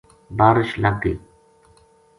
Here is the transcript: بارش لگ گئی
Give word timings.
بارش 0.37 0.71
لگ 0.81 0.95
گئی 1.03 1.15